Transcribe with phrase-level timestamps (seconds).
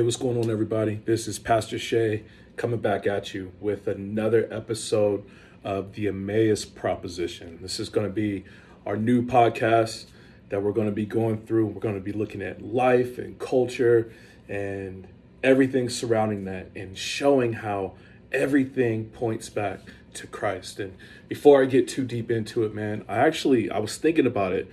[0.00, 1.02] Hey, what's going on, everybody?
[1.04, 2.24] This is Pastor Shay
[2.56, 5.26] coming back at you with another episode
[5.62, 7.58] of the Emmaus Proposition.
[7.60, 8.44] This is going to be
[8.86, 10.06] our new podcast
[10.48, 11.66] that we're going to be going through.
[11.66, 14.10] We're going to be looking at life and culture
[14.48, 15.06] and
[15.44, 17.92] everything surrounding that and showing how
[18.32, 19.80] everything points back
[20.14, 20.80] to Christ.
[20.80, 20.96] And
[21.28, 24.66] before I get too deep into it, man, I actually I was thinking about it.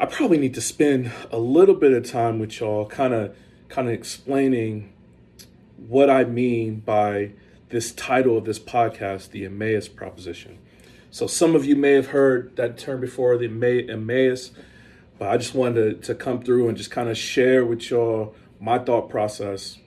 [0.00, 3.36] I probably need to spend a little bit of time with y'all kind of
[3.72, 4.92] kind of explaining
[5.78, 7.30] what I mean by
[7.70, 10.58] this title of this podcast, the Emmaus Proposition.
[11.10, 14.50] So some of you may have heard that term before, the Emmaus,
[15.18, 18.34] but I just wanted to, to come through and just kind of share with y'all
[18.60, 19.78] my thought process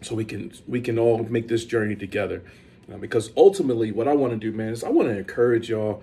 [0.00, 2.42] so we can we can all make this journey together.
[3.00, 6.02] Because ultimately what I want to do, man, is I want to encourage y'all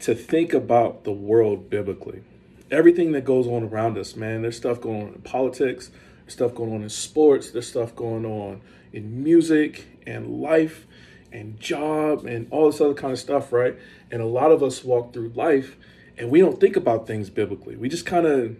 [0.00, 2.22] to think about the world biblically.
[2.70, 5.90] Everything that goes on around us, man, there's stuff going on in politics,
[6.26, 8.60] stuff going on in sports, there's stuff going on
[8.92, 10.86] in music and life
[11.32, 13.76] and job and all this other kind of stuff, right?
[14.10, 15.76] And a lot of us walk through life
[16.16, 17.76] and we don't think about things biblically.
[17.76, 18.56] We just kind of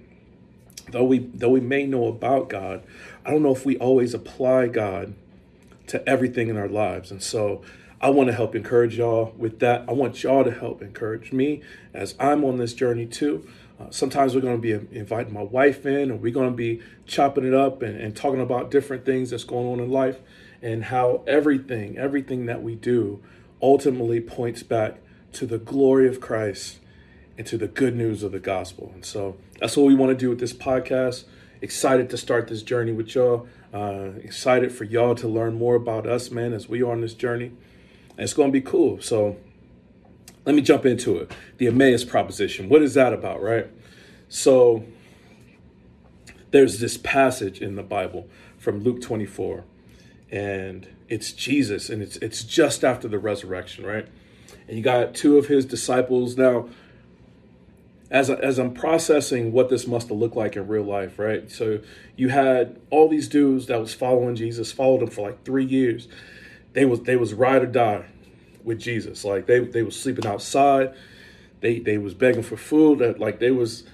[0.91, 2.83] though we though we may know about God,
[3.25, 5.15] I don't know if we always apply God
[5.87, 7.11] to everything in our lives.
[7.11, 7.62] And so
[8.01, 9.85] I want to help encourage y'all with that.
[9.89, 13.48] I want y'all to help encourage me as I'm on this journey too.
[13.80, 16.80] Uh, sometimes we're going to be inviting my wife in, and we're going to be
[17.06, 20.20] chopping it up and, and talking about different things that's going on in life
[20.62, 23.20] and how everything, everything that we do
[23.61, 24.98] ultimately points back
[25.33, 26.78] to the glory of Christ
[27.36, 28.92] and to the good news of the gospel.
[28.95, 31.25] And so that's what we want to do with this podcast.
[31.61, 33.48] Excited to start this journey with y'all.
[33.72, 37.14] Uh, excited for y'all to learn more about us, man, as we are on this
[37.14, 37.47] journey.
[38.11, 39.00] And it's going to be cool.
[39.00, 39.36] So
[40.45, 41.33] let me jump into it.
[41.59, 42.69] The Emmaus proposition.
[42.69, 43.69] What is that about, right?
[44.28, 44.84] So
[46.51, 49.64] there's this passage in the Bible from Luke 24,
[50.30, 54.07] and it's Jesus, and it's it's just after the resurrection, right?
[54.68, 56.36] And you got two of his disciples.
[56.36, 56.68] Now,
[58.11, 61.51] as, as I'm processing what this must have looked like in real life, right?
[61.51, 61.80] So
[62.17, 66.08] you had all these dudes that was following Jesus, followed him for like three years.
[66.73, 68.05] They was they was ride or die,
[68.64, 69.25] with Jesus.
[69.25, 70.95] Like they they was sleeping outside.
[71.61, 72.98] They they was begging for food.
[72.98, 73.85] That like they was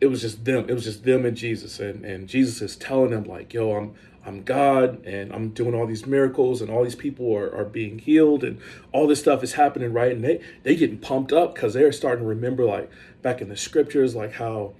[0.00, 0.66] it was just them.
[0.68, 1.80] It was just them and Jesus.
[1.80, 5.86] And and Jesus is telling them like, yo, I'm I'm God and I'm doing all
[5.86, 8.60] these miracles and all these people are, are being healed and
[8.92, 10.12] all this stuff is happening, right?
[10.12, 12.90] And they they getting pumped up because they're starting to remember like
[13.22, 14.74] back in the scriptures, like how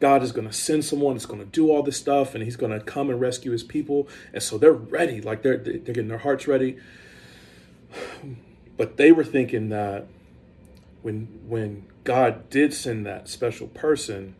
[0.00, 2.56] God is going to send someone that's going to do all this stuff and he's
[2.56, 4.08] going to come and rescue his people.
[4.32, 6.78] And so they're ready, like they're, they're getting their hearts ready.
[8.78, 10.06] But they were thinking that
[11.02, 14.34] when when God did send that special person,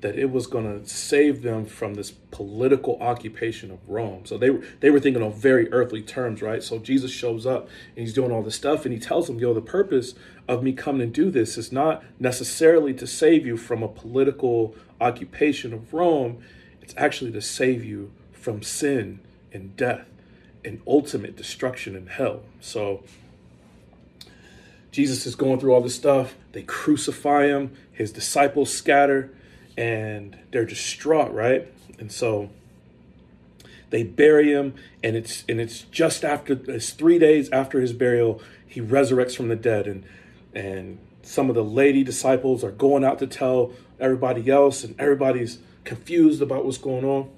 [0.00, 4.24] that it was going to save them from this political occupation of Rome.
[4.24, 6.62] So they were they were thinking on very earthly terms, right?
[6.62, 9.52] So Jesus shows up and he's doing all this stuff, and he tells them, "Yo,
[9.52, 10.14] the purpose
[10.46, 14.74] of me coming and do this is not necessarily to save you from a political
[15.00, 16.38] occupation of Rome.
[16.80, 19.20] It's actually to save you from sin
[19.52, 20.06] and death
[20.64, 23.02] and ultimate destruction in hell." So
[24.94, 26.36] Jesus is going through all this stuff.
[26.52, 27.72] They crucify him.
[27.90, 29.34] His disciples scatter
[29.76, 31.66] and they're distraught, right?
[31.98, 32.50] And so
[33.90, 38.40] they bury him and it's and it's just after it's 3 days after his burial
[38.68, 40.04] he resurrects from the dead and
[40.54, 45.58] and some of the lady disciples are going out to tell everybody else and everybody's
[45.82, 47.30] confused about what's going on.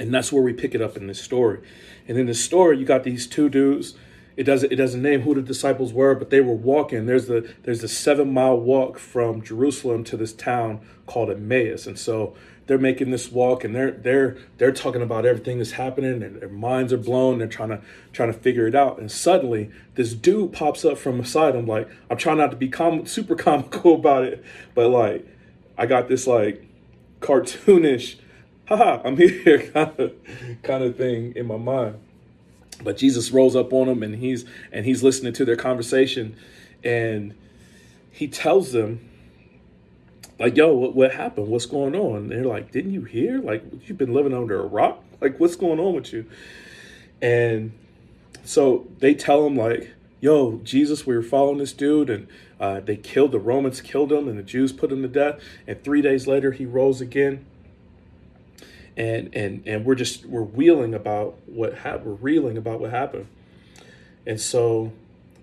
[0.00, 1.60] And that's where we pick it up in this story.
[2.08, 3.94] And in this story, you got these two dudes
[4.36, 7.06] it doesn't it doesn't name who the disciples were, but they were walking.
[7.06, 11.98] There's the there's a seven mile walk from Jerusalem to this town called Emmaus, and
[11.98, 12.34] so
[12.66, 16.50] they're making this walk and they're they're they're talking about everything that's happening and their
[16.50, 17.38] minds are blown.
[17.38, 17.80] They're trying to
[18.12, 21.66] trying to figure it out, and suddenly this dude pops up from beside them.
[21.66, 24.44] Like I'm trying not to be com- super comical about it,
[24.74, 25.26] but like
[25.78, 26.62] I got this like
[27.20, 28.16] cartoonish,
[28.66, 30.12] haha, I'm here kind of
[30.62, 32.00] kind of thing in my mind
[32.82, 36.36] but Jesus rolls up on them and he's and he's listening to their conversation
[36.84, 37.34] and
[38.10, 39.08] he tells them
[40.38, 41.48] like yo what, what happened?
[41.48, 42.16] What's going on?
[42.16, 43.40] And they're like didn't you hear?
[43.40, 45.02] Like you've been living under a rock?
[45.20, 46.26] Like what's going on with you?
[47.22, 47.72] And
[48.44, 52.26] so they tell him like yo jesus we were following this dude and
[52.58, 55.40] uh, they killed the romans killed him and the jews put him to death.
[55.66, 57.44] And three days later he rose again
[58.96, 62.06] and and and we're just we're reeling about what happened.
[62.06, 63.26] We're reeling about what happened,
[64.26, 64.92] and so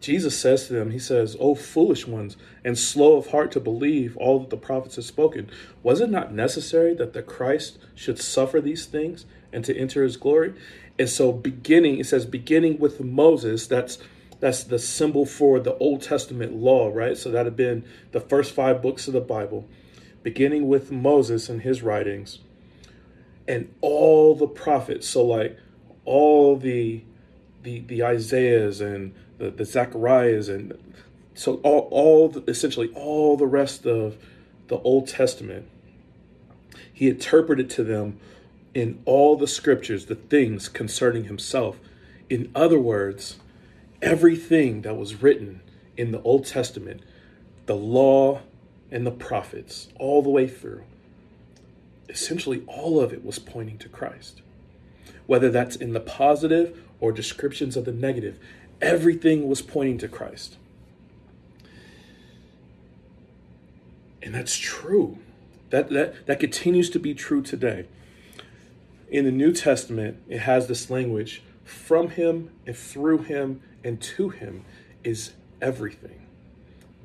[0.03, 2.35] Jesus says to them, He says, O foolish ones,
[2.65, 5.49] and slow of heart to believe all that the prophets have spoken.
[5.81, 10.17] Was it not necessary that the Christ should suffer these things and to enter his
[10.17, 10.55] glory?
[10.99, 13.97] And so, beginning, it says, beginning with Moses, that's
[14.41, 17.17] that's the symbol for the Old Testament law, right?
[17.17, 19.69] So that had been the first five books of the Bible,
[20.21, 22.39] beginning with Moses and his writings,
[23.47, 25.07] and all the prophets.
[25.07, 25.57] So like
[26.05, 27.03] all the
[27.63, 30.77] the the Isaiahs and the, the Zacharias and
[31.33, 34.17] so all all the, essentially all the rest of
[34.67, 35.67] the Old Testament.
[36.91, 38.19] He interpreted to them
[38.73, 41.79] in all the scriptures the things concerning himself.
[42.29, 43.37] In other words,
[44.01, 45.61] everything that was written
[45.97, 47.01] in the Old Testament,
[47.65, 48.41] the law
[48.91, 50.83] and the prophets, all the way through,
[52.09, 54.41] essentially all of it was pointing to Christ.
[55.25, 58.39] Whether that's in the positive or descriptions of the negative,
[58.81, 60.57] everything was pointing to Christ.
[64.21, 65.17] And that's true.
[65.69, 67.85] That, that, that continues to be true today.
[69.09, 74.29] In the New Testament, it has this language from him and through him and to
[74.29, 74.65] him
[75.03, 76.25] is everything.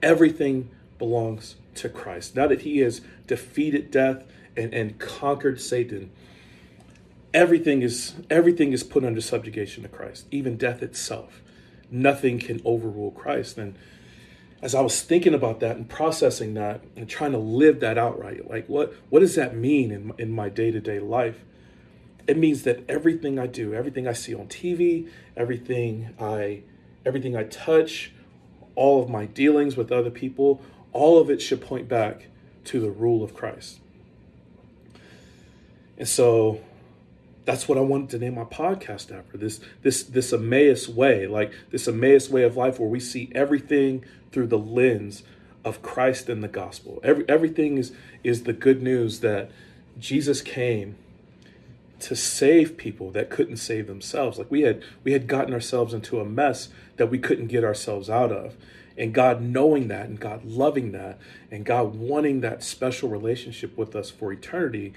[0.03, 2.37] Everything belongs to Christ.
[2.37, 4.25] Now that he has defeated death
[4.59, 6.11] and, and conquered Satan,
[7.33, 11.43] everything is everything is put under subjugation to Christ, even death itself.
[11.91, 13.57] Nothing can overrule Christ.
[13.57, 13.77] And
[14.61, 18.19] as I was thinking about that and processing that and trying to live that out
[18.19, 21.45] right, like what what does that mean in in my day-to-day life?
[22.29, 26.63] it means that everything I do, everything I see on TV, everything I
[27.05, 28.13] everything I touch,
[28.75, 30.61] all of my dealings with other people,
[30.93, 32.27] all of it should point back
[32.65, 33.81] to the rule of Christ.
[35.99, 36.61] And so
[37.45, 39.37] that's what I wanted to name my podcast after.
[39.37, 44.05] This this this Emmaus way, like this Emmaus way of life where we see everything
[44.33, 45.25] through the lens
[45.65, 47.01] of Christ and the gospel.
[47.03, 47.93] Every everything is
[48.23, 49.51] is the good news that
[49.99, 50.97] Jesus came
[52.01, 56.21] to save people that couldn't save themselves like we had we had gotten ourselves into
[56.21, 58.55] a mess that we couldn't get ourselves out of
[58.97, 61.19] and God knowing that and God loving that
[61.51, 64.93] and God wanting that special relationship with us for eternity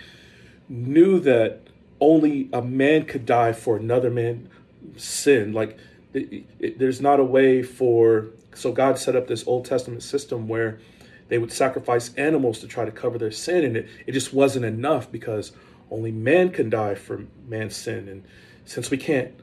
[0.71, 1.61] knew that
[1.99, 4.49] only a man could die for another man
[4.95, 5.77] sin like
[6.13, 10.47] it, it, there's not a way for so God set up this Old Testament system
[10.47, 10.79] where
[11.29, 14.65] they would sacrifice animals to try to cover their sin and it, it just wasn't
[14.65, 15.51] enough because
[15.91, 18.07] only man can die for man's sin.
[18.07, 18.23] And
[18.65, 19.33] since we can't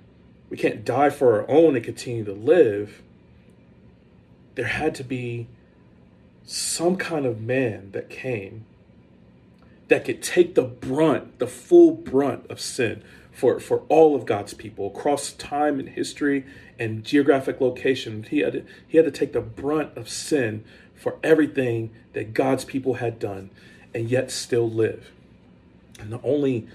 [0.50, 3.02] we can't die for our own and continue to live,
[4.54, 5.46] there had to be
[6.46, 8.64] some kind of man that came
[9.88, 13.02] that could take the brunt, the full brunt of sin
[13.32, 16.44] for, for all of God's people across time and history
[16.78, 18.24] and geographic location.
[18.24, 20.64] He had, to, he had to take the brunt of sin
[20.94, 23.50] for everything that God's people had done
[23.94, 25.10] and yet still live.
[26.00, 26.68] And the only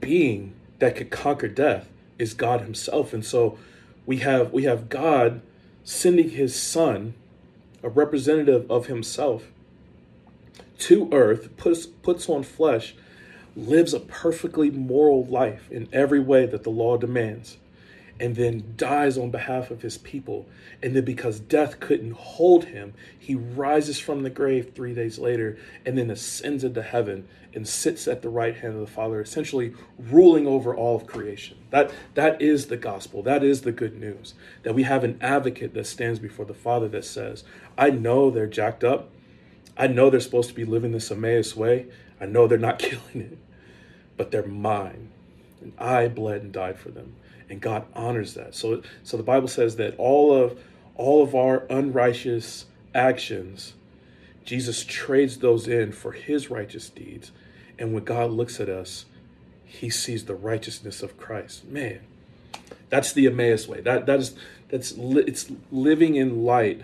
[0.00, 1.88] being that could conquer death
[2.18, 3.12] is God himself.
[3.12, 3.58] And so
[4.06, 5.42] we have we have God
[5.84, 7.14] sending his son,
[7.82, 9.44] a representative of himself,
[10.78, 12.94] to earth, puts puts on flesh,
[13.56, 17.58] lives a perfectly moral life in every way that the law demands
[18.20, 20.46] and then dies on behalf of his people.
[20.82, 25.58] And then because death couldn't hold him, he rises from the grave three days later
[25.86, 29.74] and then ascends into heaven and sits at the right hand of the Father, essentially
[29.98, 31.56] ruling over all of creation.
[31.70, 33.22] That that is the gospel.
[33.22, 34.34] That is the good news.
[34.62, 37.44] That we have an advocate that stands before the Father that says,
[37.76, 39.10] I know they're jacked up.
[39.78, 41.86] I know they're supposed to be living this Emmaus way.
[42.20, 43.38] I know they're not killing it,
[44.16, 45.10] but they're mine.
[45.62, 47.14] And I bled and died for them
[47.48, 48.54] and God honors that.
[48.54, 50.58] So so the Bible says that all of
[50.96, 53.74] all of our unrighteous actions
[54.44, 57.32] Jesus trades those in for his righteous deeds.
[57.78, 59.04] And when God looks at us,
[59.62, 61.66] he sees the righteousness of Christ.
[61.66, 62.00] Man,
[62.88, 63.80] that's the Emmaus way.
[63.80, 64.34] That that is
[64.68, 66.82] that's it's living in light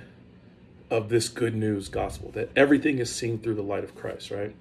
[0.94, 4.54] of this good news gospel that everything is seen through the light of Christ, right?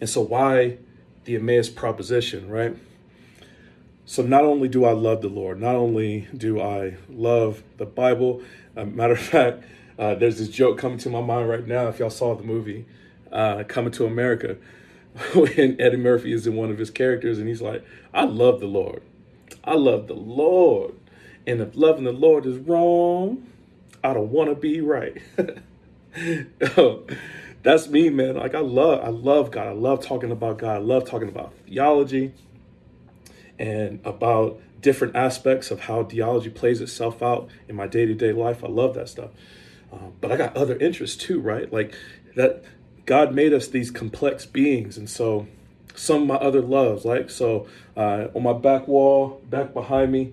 [0.00, 0.78] And so why
[1.24, 2.74] the Emmaus proposition, right?
[4.06, 8.42] So not only do I love the Lord, not only do I love the Bible.
[8.74, 9.64] Uh, matter of fact,
[9.98, 11.88] uh, there's this joke coming to my mind right now.
[11.88, 12.86] If y'all saw the movie
[13.30, 14.56] uh, Coming to America,
[15.34, 18.66] when Eddie Murphy is in one of his characters, and he's like, "I love the
[18.66, 19.02] Lord.
[19.62, 20.94] I love the Lord,
[21.46, 23.46] and if loving the Lord is wrong,
[24.04, 25.20] I don't want to be right."
[26.76, 27.04] oh,
[27.62, 28.36] that's me, man.
[28.36, 29.66] Like I love, I love God.
[29.66, 30.76] I love talking about God.
[30.76, 32.32] I love talking about theology
[33.58, 38.32] and about different aspects of how theology plays itself out in my day to day
[38.32, 38.62] life.
[38.62, 39.30] I love that stuff.
[39.92, 41.72] Um, but I got other interests too, right?
[41.72, 41.94] Like
[42.36, 42.62] that
[43.06, 44.98] God made us these complex beings.
[44.98, 45.46] And so
[45.94, 50.32] some of my other loves, like so uh, on my back wall, back behind me,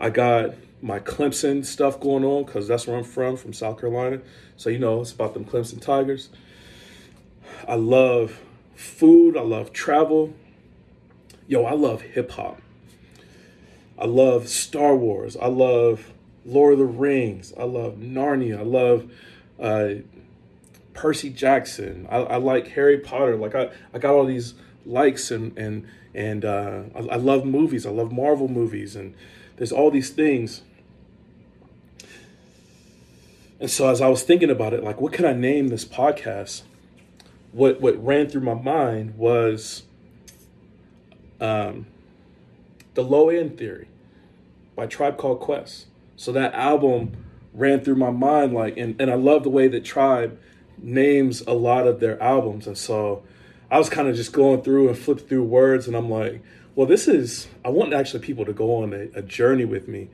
[0.00, 4.20] I got my Clemson stuff going on because that's where I'm from, from South Carolina.
[4.56, 6.28] So you know it's about them Clemson Tigers.
[7.68, 8.40] I love
[8.74, 9.36] food.
[9.36, 10.34] I love travel.
[11.46, 12.60] Yo, I love hip hop.
[13.98, 15.36] I love Star Wars.
[15.36, 16.12] I love
[16.44, 17.52] Lord of the Rings.
[17.56, 18.58] I love Narnia.
[18.58, 19.10] I love
[19.60, 20.02] uh,
[20.94, 22.08] Percy Jackson.
[22.10, 23.36] I, I, like Harry Potter.
[23.36, 27.86] Like I, I got all these likes and and and uh, I, I love movies.
[27.86, 29.14] I love Marvel movies, and
[29.56, 30.62] there's all these things.
[33.62, 36.62] And so as I was thinking about it, like what could I name this podcast?
[37.52, 39.84] What what ran through my mind was
[41.40, 41.86] um,
[42.94, 43.86] the low end theory
[44.74, 45.86] by Tribe Called Quest.
[46.16, 47.12] So that album
[47.54, 50.36] ran through my mind like and, and I love the way that Tribe
[50.78, 52.66] names a lot of their albums.
[52.66, 53.22] And so
[53.70, 56.42] I was kind of just going through and flipped through words and I'm like,
[56.74, 60.08] well, this is I want actually people to go on a, a journey with me.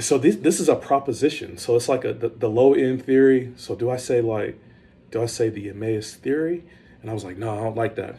[0.00, 1.58] So this this is a proposition.
[1.58, 3.52] So it's like a the, the low end theory.
[3.56, 4.58] So do I say like
[5.10, 6.64] do I say the Emmaus theory?
[7.00, 8.16] And I was like, no, I don't like that.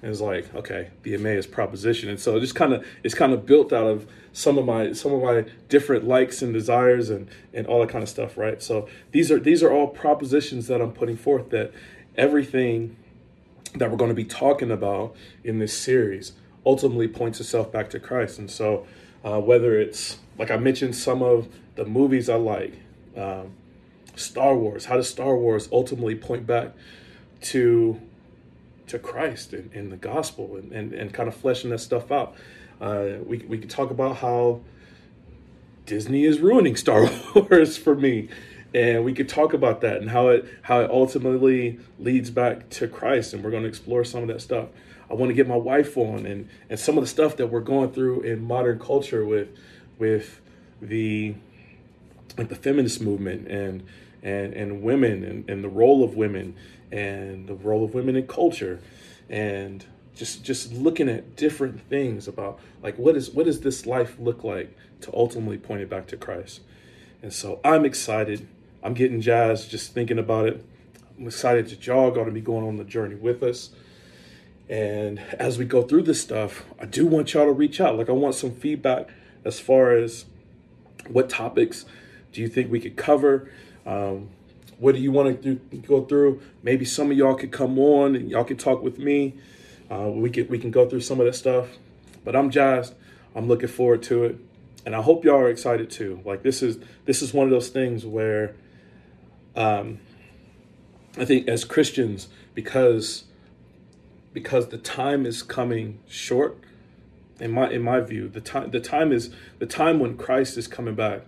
[0.00, 2.08] And it's like, okay, the Emmaus proposition.
[2.08, 4.92] And so it just kind of it's kind of built out of some of my
[4.92, 8.62] some of my different likes and desires and and all that kind of stuff, right?
[8.62, 11.72] So these are these are all propositions that I'm putting forth that
[12.16, 12.96] everything
[13.74, 16.32] that we're going to be talking about in this series
[16.64, 18.38] ultimately points itself back to Christ.
[18.38, 18.86] And so
[19.24, 22.74] uh, whether it's like I mentioned some of the movies I like,
[23.16, 23.52] um,
[24.16, 26.72] Star Wars, how does Star Wars ultimately point back
[27.40, 28.00] to
[28.88, 32.34] to Christ and, and the gospel and, and, and kind of fleshing that stuff out.
[32.80, 34.60] Uh, we, we could talk about how
[35.86, 38.28] Disney is ruining Star Wars for me.
[38.74, 42.86] And we could talk about that and how it how it ultimately leads back to
[42.86, 43.32] Christ.
[43.32, 44.68] And we're going to explore some of that stuff.
[45.10, 47.60] I want to get my wife on and, and some of the stuff that we're
[47.60, 49.48] going through in modern culture with
[49.98, 50.40] with
[50.82, 51.34] the
[52.36, 53.84] like the feminist movement and
[54.22, 56.54] and and women and, and the role of women
[56.92, 58.80] and the role of women in culture
[59.28, 59.84] and
[60.14, 64.44] just just looking at different things about like what is what does this life look
[64.44, 66.60] like to ultimately point it back to Christ.
[67.22, 68.46] And so I'm excited.
[68.82, 70.64] I'm getting jazzed just thinking about it.
[71.18, 73.70] I'm excited that y'all going to be going on the journey with us.
[74.68, 77.96] And as we go through this stuff, I do want y'all to reach out.
[77.96, 79.08] Like I want some feedback
[79.44, 80.26] as far as
[81.08, 81.86] what topics
[82.32, 83.50] do you think we could cover?
[83.86, 84.28] Um,
[84.78, 86.40] what do you want to go through?
[86.62, 89.34] Maybe some of y'all could come on and y'all could talk with me.
[89.90, 91.68] Uh, we can we can go through some of that stuff.
[92.24, 92.94] But I'm jazzed.
[93.34, 94.36] I'm looking forward to it,
[94.84, 96.20] and I hope y'all are excited too.
[96.24, 98.54] Like this is this is one of those things where,
[99.58, 99.98] um,
[101.18, 103.24] I think as Christians, because
[104.32, 106.58] because the time is coming short.
[107.40, 110.68] In my in my view, the time the time is the time when Christ is
[110.68, 111.22] coming back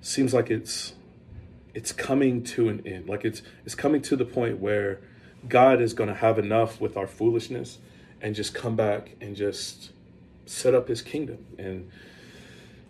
[0.00, 0.94] seems like it's
[1.72, 3.08] it's coming to an end.
[3.08, 5.00] Like it's it's coming to the point where
[5.48, 7.78] God is going to have enough with our foolishness
[8.20, 9.92] and just come back and just
[10.44, 11.46] set up his kingdom.
[11.56, 11.88] And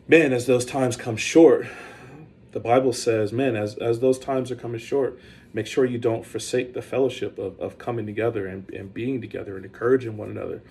[0.09, 1.67] man, as those times come short,
[2.53, 5.19] the Bible says, man, as, as those times are coming short,
[5.53, 9.57] make sure you don't forsake the fellowship of, of coming together and, and being together
[9.57, 10.63] and encouraging one another.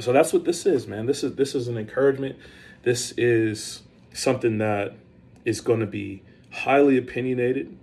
[0.00, 1.06] So that's what this is, man.
[1.06, 2.36] This is this is an encouragement.
[2.82, 3.82] This is
[4.14, 4.94] something that
[5.44, 7.76] is going to be highly opinionated.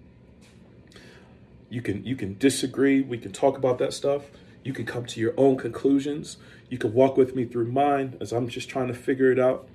[1.70, 3.02] You can you can disagree.
[3.02, 4.24] We can talk about that stuff.
[4.64, 6.38] You can come to your own conclusions.
[6.70, 9.68] You can walk with me through mine as I'm just trying to figure it out.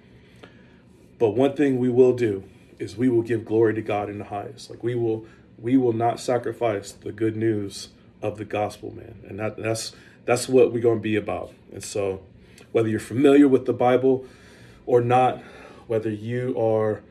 [1.18, 2.42] But one thing we will do
[2.84, 4.70] is we will give glory to God in the highest.
[4.70, 5.26] Like we will
[5.58, 7.88] we will not sacrifice the good news
[8.22, 9.16] of the gospel, man.
[9.26, 9.92] And that that's
[10.24, 11.52] that's what we're going to be about.
[11.72, 12.20] And so
[12.72, 14.26] whether you're familiar with the Bible
[14.86, 15.42] or not,
[15.86, 17.02] whether you are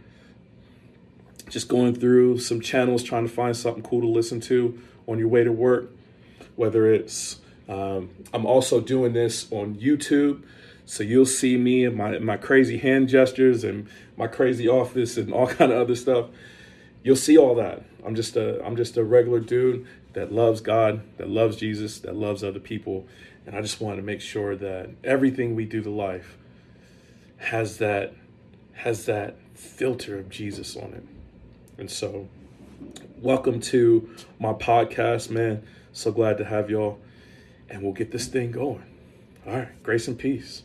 [1.49, 5.27] just going through some channels trying to find something cool to listen to on your
[5.27, 5.91] way to work,
[6.55, 7.39] whether it's
[7.69, 10.43] um, I'm also doing this on YouTube,
[10.85, 13.87] so you'll see me and my my crazy hand gestures and
[14.17, 16.27] my crazy office and all kind of other stuff.
[17.03, 17.83] You'll see all that.
[18.05, 22.15] I'm just a I'm just a regular dude that loves God, that loves Jesus, that
[22.15, 23.07] loves other people,
[23.45, 26.37] and I just want to make sure that everything we do to life
[27.37, 28.13] has that
[28.73, 31.03] has that filter of Jesus on it.
[31.77, 32.27] And so,
[33.17, 34.09] welcome to
[34.39, 35.63] my podcast, man.
[35.91, 36.99] So glad to have y'all.
[37.69, 38.83] And we'll get this thing going.
[39.47, 39.83] All right.
[39.83, 40.63] Grace and peace.